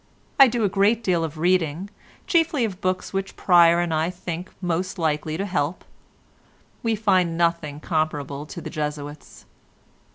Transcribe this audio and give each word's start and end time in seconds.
I 0.39 0.47
do 0.47 0.63
a 0.63 0.67
great 0.67 1.03
deal 1.03 1.23
of 1.23 1.37
reading—chiefly 1.37 2.65
of 2.65 2.81
books 2.81 3.13
which 3.13 3.35
Pryer 3.35 3.79
and 3.79 3.93
I 3.93 4.09
think 4.09 4.49
most 4.59 4.97
likely 4.97 5.37
to 5.37 5.45
help; 5.45 5.85
we 6.81 6.95
find 6.95 7.37
nothing 7.37 7.79
comparable 7.79 8.47
to 8.47 8.61
the 8.61 8.71
Jesuits. 8.71 9.45